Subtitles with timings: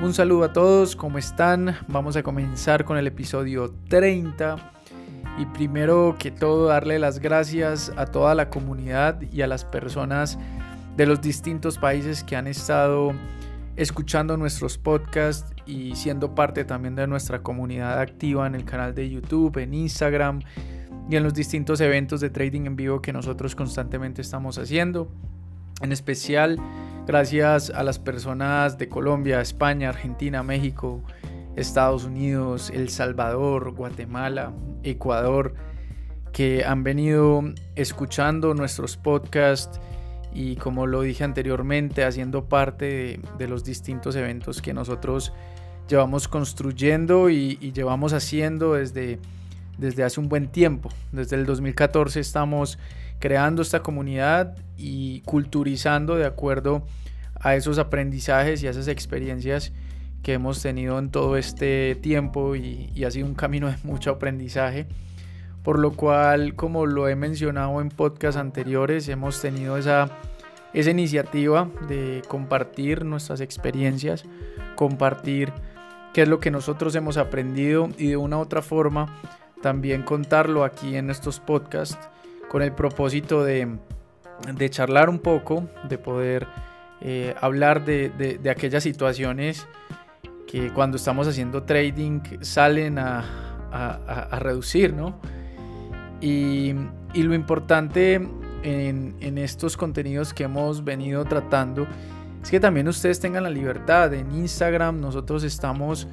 [0.00, 1.76] Un saludo a todos, ¿cómo están?
[1.88, 4.72] Vamos a comenzar con el episodio 30
[5.40, 10.38] y primero que todo darle las gracias a toda la comunidad y a las personas
[10.96, 13.12] de los distintos países que han estado
[13.74, 19.10] escuchando nuestros podcasts y siendo parte también de nuestra comunidad activa en el canal de
[19.10, 20.42] YouTube, en Instagram
[21.10, 25.10] y en los distintos eventos de trading en vivo que nosotros constantemente estamos haciendo.
[25.80, 26.58] En especial
[27.08, 31.02] Gracias a las personas de Colombia, España, Argentina, México,
[31.56, 35.54] Estados Unidos, El Salvador, Guatemala, Ecuador,
[36.34, 37.42] que han venido
[37.76, 39.80] escuchando nuestros podcasts
[40.34, 45.32] y como lo dije anteriormente, haciendo parte de, los distintos eventos que nosotros
[45.88, 49.18] llevamos construyendo y, y, llevamos haciendo desde,
[49.78, 50.90] desde hace un buen tiempo.
[51.12, 52.78] Desde el 2014 estamos
[53.18, 56.84] creando esta comunidad y culturizando de acuerdo
[57.40, 59.72] a esos aprendizajes y a esas experiencias
[60.22, 64.86] que hemos tenido en todo este tiempo y, ha sido un camino de mucho aprendizaje.
[65.62, 70.08] Por lo cual, como lo he mencionado en podcasts anteriores, hemos tenido esa,
[70.72, 74.24] esa iniciativa de compartir nuestras experiencias,
[74.76, 75.52] compartir
[76.14, 79.20] qué es lo que nosotros hemos aprendido y de una u otra forma
[79.62, 81.98] también contarlo aquí en estos podcasts
[82.48, 83.68] con el propósito de,
[84.54, 86.46] de charlar un poco, de poder
[87.00, 89.68] eh, hablar de, aquellas situaciones
[90.48, 93.44] que cuando estamos haciendo trading salen a,
[94.40, 95.20] reducir, ¿no?
[96.20, 96.74] Y,
[97.14, 98.14] lo importante
[98.62, 101.86] en, estos contenidos que hemos venido tratando
[102.42, 104.12] es que también ustedes tengan la libertad.
[104.14, 106.08] En Instagram nosotros estamos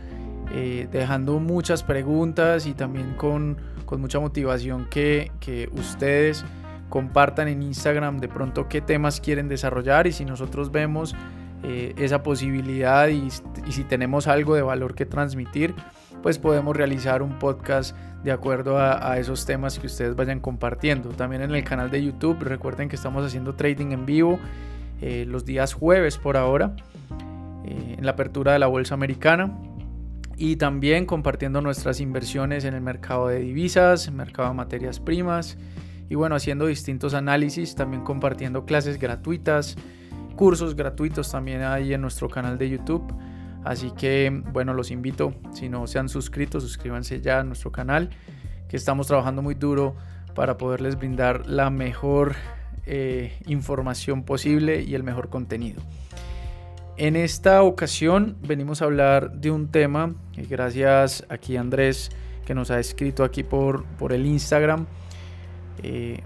[0.51, 3.57] eh, dejando muchas preguntas y también con,
[3.97, 5.31] mucha motivación que,
[5.73, 6.45] ustedes
[6.89, 11.15] compartan en Instagram de pronto qué temas quieren desarrollar y si nosotros vemos
[11.63, 13.29] eh, esa posibilidad y,
[13.71, 15.73] si tenemos algo de valor que transmitir,
[16.21, 21.09] pues podemos realizar un podcast de acuerdo a, esos temas que ustedes vayan compartiendo.
[21.09, 24.39] También en el canal de YouTube, recuerden que estamos haciendo trading en vivo
[25.01, 26.75] eh, los días jueves por ahora,
[27.65, 29.51] en la apertura de la bolsa americana.
[30.37, 35.57] Y también compartiendo nuestras inversiones en el mercado de divisas, mercado de materias primas,
[36.09, 39.75] y bueno, haciendo distintos análisis, también compartiendo clases gratuitas,
[40.35, 43.03] cursos gratuitos también ahí en nuestro canal de YouTube.
[43.63, 48.11] Así que bueno, los invito, si no se han suscrito, suscríbanse ya a nuestro canal,
[48.67, 49.95] que estamos trabajando muy duro
[50.35, 52.35] para poderles brindar la mejor
[52.85, 55.81] eh, información posible y el mejor contenido.
[56.97, 62.09] En esta ocasión venimos a hablar de un tema, que gracias aquí Andrés
[62.45, 64.85] que nos ha escrito aquí por, por el Instagram,
[65.83, 66.21] eh,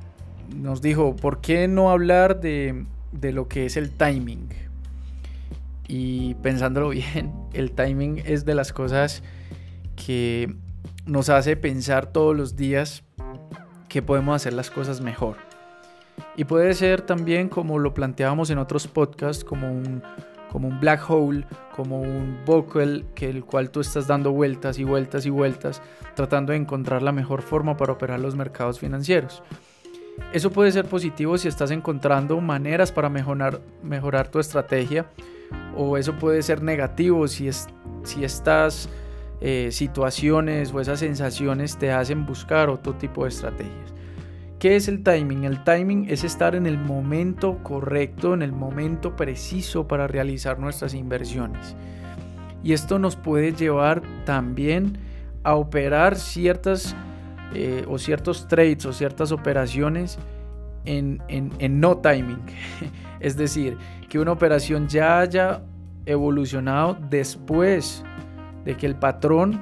[0.56, 4.50] nos dijo, ¿por qué no hablar de, lo que es el timing?
[5.88, 9.24] Y pensándolo bien, el timing es de las cosas
[9.96, 10.54] que
[11.08, 13.04] nos hace pensar todos los días
[13.88, 15.38] que podemos hacer las cosas mejor.
[16.36, 20.04] Y puede ser también como lo planteábamos en otros podcasts, como un,
[20.52, 21.46] como un black hole,
[21.76, 25.82] como un vocal que el cual tú estás dando vueltas y vueltas y vueltas,
[26.16, 29.44] tratando de encontrar la mejor forma para operar los mercados financieros.
[30.34, 35.06] Eso puede ser positivo si estás encontrando maneras para mejorar, mejorar tu estrategia,
[35.76, 37.68] o eso puede ser negativo si, es,
[38.04, 38.90] si estas
[39.42, 43.94] eh, situaciones o esas sensaciones te hacen buscar otro tipo de estrategias.
[44.60, 45.46] ¿Qué es el timing?
[45.46, 50.94] El timing es estar en el momento correcto, en el momento preciso para realizar nuestras
[50.94, 51.78] inversiones.
[52.62, 54.98] Y esto nos puede llevar también
[55.44, 56.94] a operar ciertas
[57.54, 60.20] eh, o ciertos trades o ciertas operaciones
[60.84, 62.42] en, en no timing.
[63.22, 63.78] es decir,
[64.10, 65.62] que una operación ya haya
[66.06, 68.04] evolucionado después
[68.66, 69.62] de que el patrón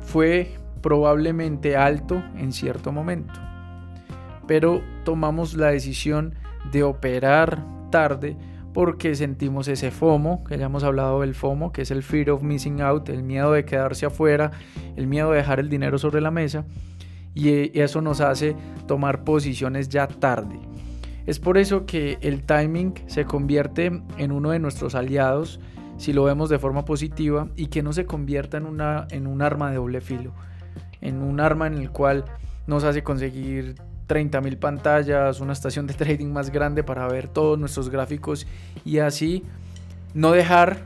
[0.00, 3.44] fue probablemente alto en cierto momento
[4.46, 6.34] pero tomamos la decisión
[6.72, 8.36] de operar tarde
[8.72, 12.42] porque sentimos ese FOMO, que ya hemos hablado del FOMO, que es el fear of
[12.42, 14.50] missing out, el miedo de quedarse afuera,
[14.96, 16.64] el miedo de dejar el dinero sobre la mesa,
[17.34, 18.56] y eso nos hace
[18.86, 20.58] tomar posiciones ya tarde.
[21.26, 23.86] Es por eso que el timing se convierte
[24.18, 25.60] en uno de nuestros aliados
[25.96, 29.40] si lo vemos de forma positiva y que no se convierta en, una, en un
[29.40, 30.32] arma de doble filo,
[31.00, 32.24] en un arma en el cual
[32.66, 33.76] nos hace conseguir
[34.08, 38.46] 30.000 pantallas, una estación de trading más grande para ver todos nuestros gráficos
[38.84, 39.44] y así
[40.14, 40.84] no dejar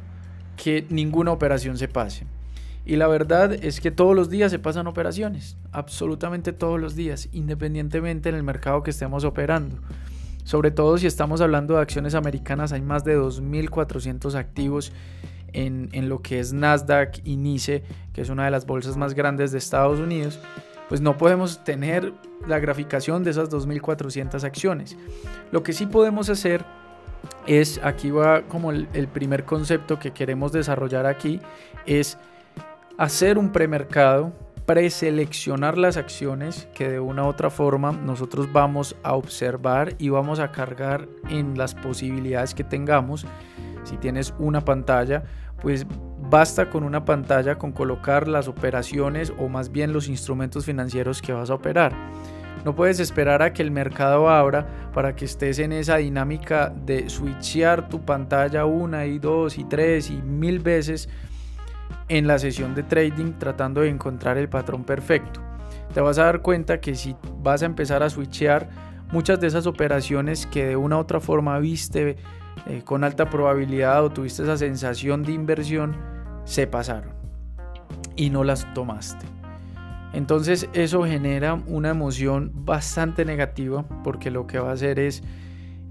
[0.56, 2.26] que ninguna operación se pase.
[2.84, 7.28] Y la verdad es que todos los días se pasan operaciones, absolutamente todos los días,
[7.32, 9.76] independientemente en el mercado que estemos operando.
[10.44, 14.92] Sobre todo si estamos hablando de acciones americanas, hay más de 2.400 activos
[15.52, 17.82] en, en lo que es Nasdaq y NICE,
[18.14, 20.40] que es una de las bolsas más grandes de Estados Unidos,
[20.88, 22.12] pues no podemos tener
[22.46, 24.96] la graficación de esas 2.400 acciones.
[25.52, 26.64] Lo que sí podemos hacer
[27.46, 31.40] es, aquí va como el, primer concepto que queremos desarrollar aquí,
[31.86, 32.18] es
[32.96, 34.32] hacer un premercado,
[34.66, 40.40] preseleccionar las acciones que de una u otra forma nosotros vamos a observar y vamos
[40.40, 43.26] a cargar en las posibilidades que tengamos.
[43.84, 45.24] Si tienes una pantalla,
[45.62, 45.86] pues
[46.30, 51.32] basta con una pantalla con colocar las operaciones o más bien los instrumentos financieros que
[51.32, 51.92] vas a operar.
[52.64, 57.08] No puedes esperar a que el mercado abra para que estés en esa dinámica de
[57.08, 61.08] switchear tu pantalla una y dos y tres y mil veces
[62.08, 65.40] en la sesión de trading tratando de encontrar el patrón perfecto.
[65.94, 68.68] Te vas a dar cuenta que si vas a empezar a switchear
[69.12, 72.16] muchas de esas operaciones que de una u otra forma viste
[72.66, 76.17] eh, con alta probabilidad o tuviste esa sensación de inversión,
[76.48, 77.12] se pasaron
[78.16, 79.26] y no las tomaste.
[80.14, 85.22] Entonces eso genera una emoción bastante negativa porque lo que va a hacer es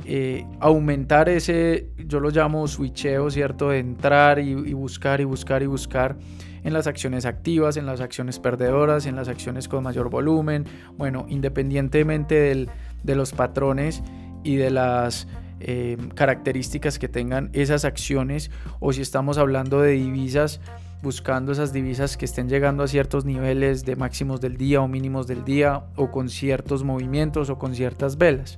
[0.06, 3.70] eh, aumentar ese, yo lo llamo switcheo, ¿cierto?
[3.70, 6.18] De entrar y, buscar y buscar y buscar
[6.64, 10.66] en las acciones activas, en las acciones perdedoras, en las acciones con mayor volumen.
[10.98, 12.68] Bueno, independientemente
[13.04, 14.02] de los patrones
[14.44, 15.28] y de las
[15.60, 20.60] eh, características que tengan esas acciones o si estamos hablando de divisas
[21.02, 25.28] buscando esas divisas que estén llegando a ciertos niveles de máximos del día o mínimos
[25.28, 28.58] del día o con ciertos movimientos o con ciertas velas.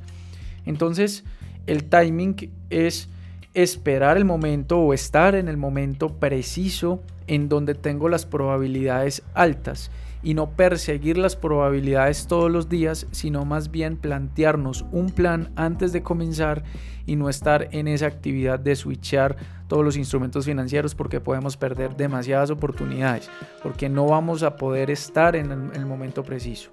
[0.66, 1.26] Entonces,
[1.68, 3.10] el timing es
[3.54, 9.92] esperar el momento o estar en el momento preciso en donde tengo las probabilidades altas
[10.22, 15.94] y no perseguir las probabilidades todos los días, sino más bien plantearnos un plan antes
[15.94, 16.64] de comenzar
[17.06, 19.38] y no estar en esa actividad de switchar
[19.68, 23.30] todos los instrumentos financieros porque podemos perder demasiadas oportunidades,
[23.64, 26.72] porque no vamos a poder estar en el, momento preciso.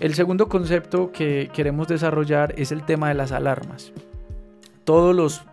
[0.00, 3.92] El segundo concepto que queremos desarrollar es el tema de las alarmas.
[4.82, 5.44] Todos los,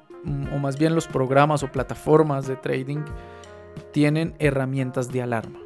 [0.54, 3.04] o más bien los programas o plataformas de trading
[3.92, 5.60] tienen herramientas de alarma.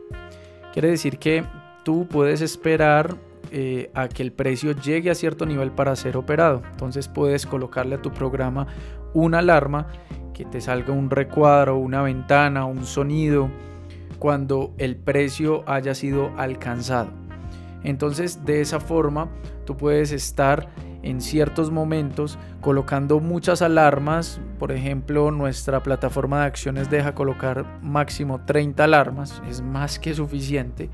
[0.75, 1.45] Quiere decir que
[1.85, 3.15] tú puedes esperar
[3.49, 6.63] eh, a que el precio llegue a cierto nivel para ser operado.
[6.69, 8.67] Entonces puedes colocarle a tu programa
[9.13, 9.87] una alarma
[10.33, 13.49] que te salga un recuadro, una ventana, un sonido
[14.19, 17.07] cuando el precio haya sido alcanzado.
[17.85, 19.29] Entonces de esa forma
[19.63, 20.67] tú puedes estar
[21.05, 24.41] en ciertos momentos colocando muchas alarmas.
[24.59, 30.89] Por ejemplo, nuestra plataforma de acciones deja colocar máximo 30 alarmas, es más que suficiente.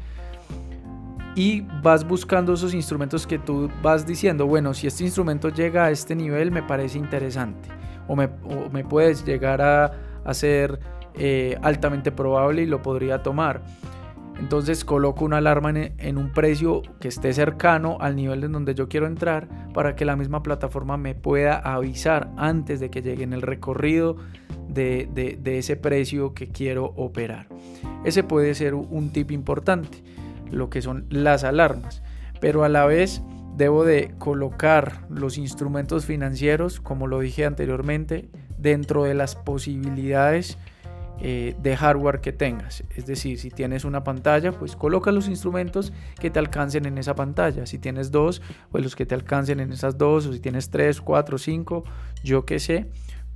[1.34, 5.92] Y vas buscando esos instrumentos que tú vas diciendo, bueno, si este instrumento llega a
[5.92, 7.69] este nivel me parece interesante
[8.08, 10.80] o me, puedes llegar a, ser
[11.16, 13.62] eh, altamente probable y lo podría tomar.
[14.41, 18.89] Entonces coloco una alarma en, un precio que esté cercano al nivel en donde yo
[18.89, 23.33] quiero entrar para que la misma plataforma me pueda avisar antes de que llegue en
[23.33, 24.17] el recorrido
[24.67, 27.49] de, ese precio que quiero operar.
[28.03, 30.03] Ese puede ser un tip importante,
[30.49, 32.01] lo que son las alarmas.
[32.39, 33.21] Pero a la vez
[33.55, 40.57] debo de colocar los instrumentos financieros, como lo dije anteriormente, dentro de las posibilidades
[41.24, 42.84] eh, de hardware que tengas.
[42.96, 47.13] Es decir, si tienes una pantalla, pues coloca los instrumentos que te alcancen en esa
[47.13, 47.68] pantalla.
[47.68, 50.25] Si tienes dos, pues los que te alcancen en esas dos.
[50.25, 51.84] O si tienes tres, cuatro, cinco,
[52.24, 52.88] yo qué sé.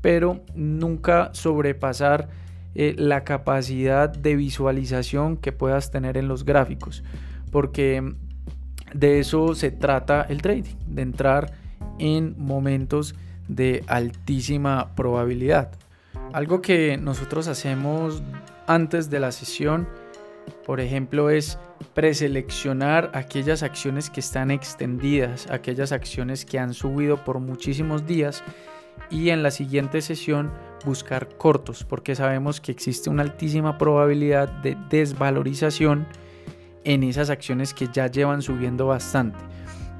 [0.02, 2.30] Pero nunca sobrepasar
[2.74, 7.04] eh, la capacidad de visualización que puedas tener en los gráficos.
[7.52, 8.16] Porque
[8.96, 11.54] de eso se trata el trading, de entrar
[12.00, 13.14] en momentos
[13.48, 15.72] de altísima probabilidad.
[16.34, 18.22] Algo que nosotros hacemos
[18.68, 19.88] antes de la sesión,
[20.66, 21.58] por ejemplo, es
[21.94, 28.44] preseleccionar aquellas acciones que están extendidas, aquellas acciones que han subido por muchísimos días
[29.10, 30.52] y en la siguiente sesión
[30.86, 36.08] buscar cortos, porque sabemos que existe una altísima probabilidad de desvalorización
[36.84, 39.40] en esas acciones que ya llevan subiendo bastante.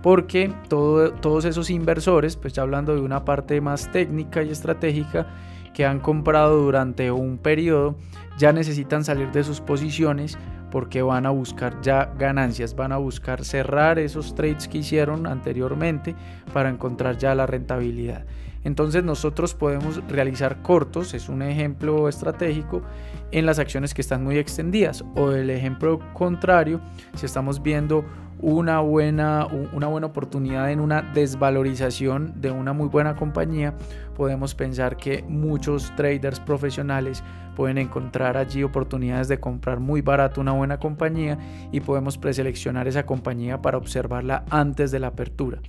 [0.02, 5.28] Porque todos esos inversores, pues ya hablando de una parte más técnica y estratégica,
[5.76, 7.98] que han comprado durante un periodo
[8.38, 10.38] ya necesitan salir de sus posiciones
[10.72, 16.16] porque van a buscar ya ganancias, van a buscar cerrar esos trades que hicieron anteriormente
[16.54, 18.26] para encontrar ya la rentabilidad.
[18.66, 22.82] Entonces nosotros podemos realizar cortos, es un ejemplo estratégico,
[23.32, 25.06] en las acciones que están muy extendidas.
[25.16, 26.82] O el ejemplo contrario,
[27.14, 28.04] si estamos viendo
[28.40, 33.76] una buena, una buena oportunidad en una desvalorización de una muy buena compañía,
[34.16, 37.24] podemos pensar que muchos traders profesionales
[37.56, 41.38] pueden encontrar allí oportunidades de comprar muy barato una buena compañía
[41.72, 45.60] y podemos preseleccionar esa compañía para observarla antes de la apertura.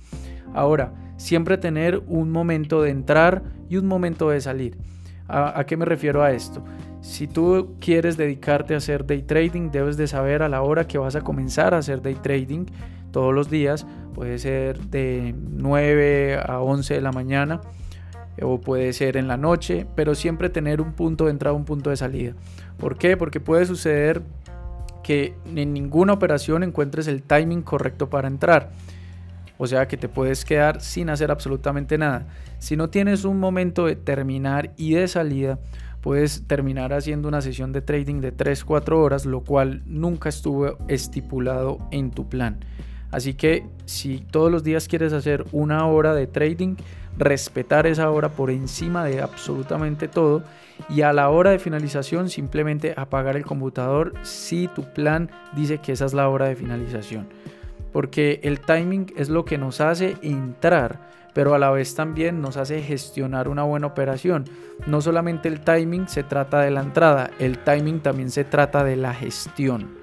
[0.57, 4.75] Ahora, siempre tener un momento de entrar y un momento de salir.
[5.27, 6.63] ¿A, qué me refiero a esto?
[7.01, 10.97] Si tú quieres dedicarte a hacer day trading, debes de saber a la hora que
[10.97, 12.65] vas a comenzar a hacer day trading
[13.11, 13.85] todos los días.
[14.15, 17.61] Puede ser de 9 a 11 de la mañana
[18.41, 21.91] o puede ser en la noche, pero siempre tener un punto de entrada, un punto
[21.91, 22.33] de salida.
[22.77, 23.15] ¿Por qué?
[23.15, 24.23] Porque puede suceder
[25.03, 28.71] que en ninguna operación encuentres el timing correcto para entrar.
[29.57, 32.27] O sea que te puedes quedar sin hacer absolutamente nada.
[32.59, 35.59] Si no tienes un momento de terminar y de salida,
[36.01, 41.79] puedes terminar haciendo una sesión de trading de 3-4 horas, lo cual nunca estuvo estipulado
[41.91, 42.59] en tu plan.
[43.11, 46.75] Así que si todos los días quieres hacer una hora de trading,
[47.17, 50.43] respetar esa hora por encima de absolutamente todo
[50.89, 55.93] y a la hora de finalización simplemente apagar el computador si tu plan dice que
[55.93, 57.27] esa es la hora de finalización
[57.97, 60.99] porque el timing es lo que nos hace entrar,
[61.33, 64.45] pero a la vez también nos hace gestionar una buena operación.
[64.85, 68.97] No solamente el timing se trata de la entrada, el timing también se trata de
[68.97, 69.97] la gestión.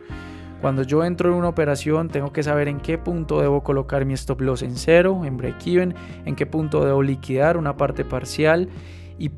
[0.60, 4.14] Cuando yo entro en una operación tengo que saber en qué punto debo colocar mi
[4.14, 8.70] stop loss en cero, en break even, en qué punto debo liquidar una parte parcial
[9.20, 9.30] y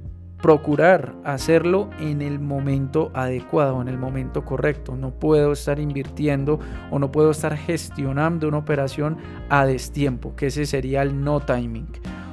[0.47, 4.95] procurar hacerlo en el momento adecuado, en el momento correcto.
[4.95, 6.61] No puedo estar invirtiendo
[6.93, 9.17] o no puedo estar gestionando una operación
[9.49, 11.89] a destiempo, que ese sería el no timing.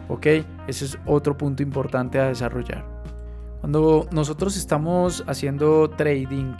[0.09, 0.27] ¿Ok?
[0.67, 2.85] Ese es otro punto importante a desarrollar.
[3.61, 6.53] Cuando nosotros estamos haciendo trading,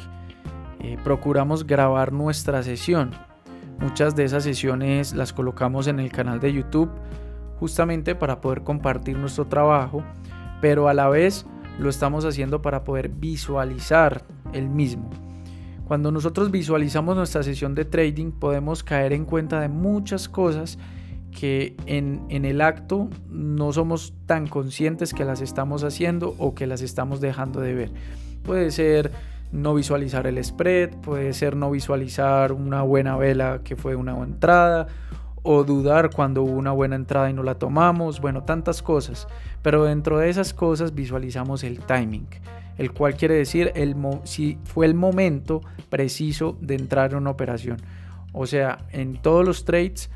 [0.79, 3.11] eh, procuramos grabar nuestra sesión.
[3.79, 6.89] Muchas de esas sesiones las colocamos en el canal de YouTube
[7.59, 10.03] justamente para poder compartir nuestro trabajo
[10.63, 11.45] pero a la vez
[11.77, 15.09] lo estamos haciendo para poder visualizar el mismo.
[15.89, 20.79] Cuando nosotros visualizamos nuestra sesión de trading podemos caer en cuenta de muchas cosas
[21.37, 26.65] que en, en, el acto no somos tan conscientes que las estamos haciendo o que
[26.65, 27.91] las estamos dejando de ver.
[28.43, 29.11] Puede ser
[29.51, 34.87] no visualizar el spread, puede ser no visualizar una buena vela que fue una entrada
[35.43, 39.27] o dudar cuando hubo una buena entrada y no la tomamos, bueno, tantas cosas.
[39.61, 42.27] Pero dentro de esas cosas visualizamos el timing,
[42.77, 47.77] el cual quiere decir el si fue el momento preciso de entrar en una operación.
[48.31, 50.09] O sea, en todos los trades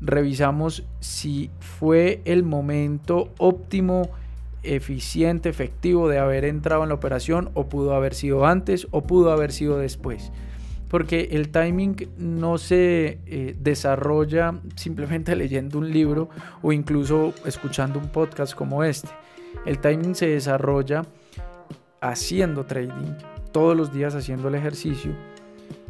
[0.00, 4.10] revisamos si fue el momento óptimo,
[4.62, 9.32] eficiente, efectivo de haber entrado en la operación o pudo haber sido antes o pudo
[9.32, 10.30] haber sido después
[10.88, 16.28] porque el timing no se eh, desarrolla simplemente leyendo un libro
[16.62, 19.08] o incluso escuchando un podcast como este.
[19.66, 21.04] El timing se desarrolla
[22.00, 23.14] haciendo trading,
[23.52, 25.12] todos los días haciendo el ejercicio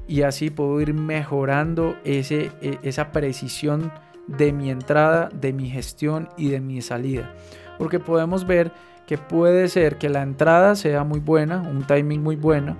[0.09, 3.93] y así puedo ir mejorando ese, e, esa precisión
[4.27, 7.35] de mi entrada, de mi gestión y de mi salida.
[7.79, 8.73] Porque podemos ver
[9.07, 12.77] que puede ser que la entrada sea muy buena, un timing muy bueno,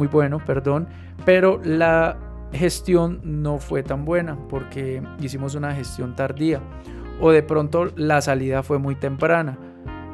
[0.00, 0.88] muy bueno, perdón,
[1.26, 2.16] pero la
[2.54, 6.62] gestión no fue tan buena porque hicimos una gestión tardía
[7.20, 9.58] o de pronto la salida fue muy temprana,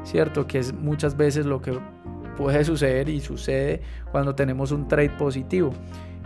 [0.02, 0.48] ¿cierto?
[0.48, 1.78] Que es muchas veces lo que
[2.36, 5.70] puede suceder y sucede cuando tenemos un trade positivo,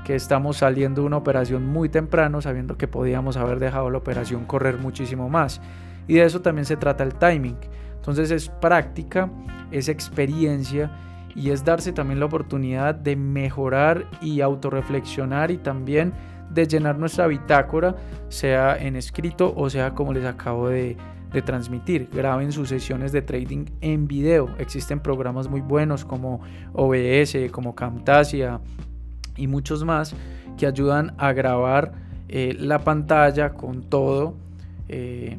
[0.07, 4.47] que estamos saliendo de una operación muy temprano sabiendo que podíamos haber dejado la operación
[4.47, 5.61] correr muchísimo más.
[6.09, 7.59] Y de eso también se trata el timing.
[7.97, 9.31] Entonces es práctica,
[9.71, 10.91] es experiencia
[11.35, 16.13] y es darse también la oportunidad de mejorar y autorreflexionar y también
[16.51, 17.97] de llenar nuestra bitácora,
[18.29, 20.97] sea en escrito o sea como les acabo de,
[21.33, 22.09] de transmitir.
[22.13, 24.49] Graben sus sesiones de trading en video.
[24.59, 26.41] Existen programas muy buenos como
[26.73, 28.61] OBS, como Camtasia
[29.37, 30.15] y muchos más
[30.59, 31.93] que ayudan a grabar
[32.29, 34.35] eh, la pantalla con todo,
[34.89, 35.39] eh,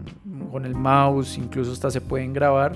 [0.52, 2.74] con el mouse, incluso hasta se pueden grabar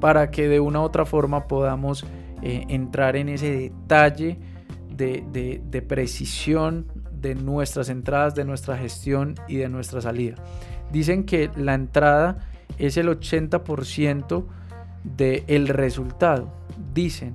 [0.00, 2.04] para que de una u otra forma podamos
[2.46, 4.38] eh, entrar en ese detalle
[4.90, 10.36] de, precisión de nuestras entradas, de nuestra gestión y de nuestra salida.
[10.92, 12.46] Dicen que la entrada
[12.76, 14.44] es el 80%
[15.04, 16.52] del resultado,
[16.92, 17.34] dicen,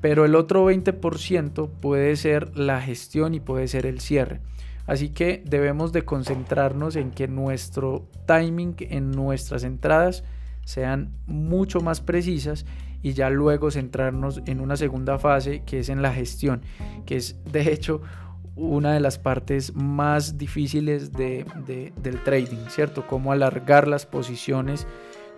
[0.00, 4.40] pero el otro 20% puede ser la gestión y puede ser el cierre.
[4.86, 10.22] Así que debemos de concentrarnos en que nuestro timing en nuestras entradas
[10.64, 12.66] sean mucho más precisas
[13.02, 16.62] y ya luego centrarnos en una segunda fase que es en la gestión,
[17.04, 18.00] que es de hecho
[18.56, 21.44] una de las partes más difíciles de,
[21.96, 23.06] del trading, ¿cierto?
[23.06, 24.86] Cómo alargar las posiciones,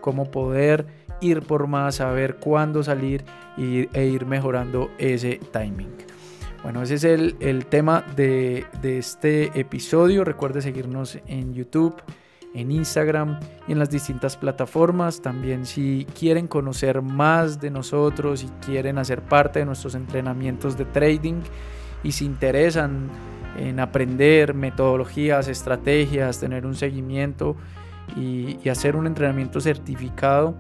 [0.01, 0.87] cómo poder
[1.21, 3.25] ir por más, saber cuándo salir
[3.57, 5.95] y, e ir mejorando ese timing.
[6.63, 10.25] Bueno, ese es el, el tema de, de, este episodio.
[10.25, 11.95] Recuerde seguirnos en YouTube,
[12.55, 13.39] en Instagram
[13.69, 15.21] y en las distintas plataformas.
[15.21, 20.85] También si quieren conocer más de nosotros y quieren hacer parte de nuestros entrenamientos de
[20.87, 21.43] trading,
[22.07, 23.09] y se interesan
[23.59, 27.57] en aprender metodologías, estrategias, tener un seguimiento
[28.17, 30.57] y, hacer un entrenamiento certificado,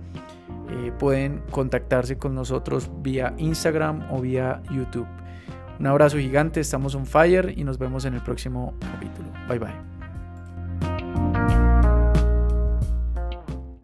[0.70, 5.06] eh, pueden contactarse con nosotros vía Instagram o vía YouTube.
[5.78, 9.28] Un abrazo gigante, estamos on fire y nos vemos en el próximo capítulo.
[9.48, 9.95] Bye bye.